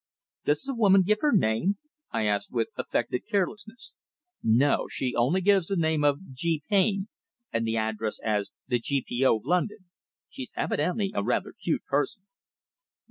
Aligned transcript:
"Does 0.45 0.63
the 0.63 0.73
woman 0.73 1.03
give 1.03 1.19
her 1.21 1.31
name?" 1.31 1.77
I 2.09 2.25
asked 2.25 2.51
with 2.51 2.69
affected 2.75 3.27
carelessness. 3.29 3.93
"No. 4.41 4.87
She 4.89 5.13
only 5.15 5.41
gives 5.41 5.67
the 5.67 5.75
name 5.75 6.03
of 6.03 6.33
'G. 6.33 6.63
Payne,' 6.67 7.07
and 7.53 7.67
the 7.67 7.77
address 7.77 8.19
as 8.25 8.51
'The 8.67 8.79
G.P.O., 8.79 9.41
London.' 9.45 9.89
She's 10.27 10.55
evidently 10.57 11.11
a 11.13 11.23
rather 11.23 11.53
cute 11.53 11.85
person." 11.85 12.23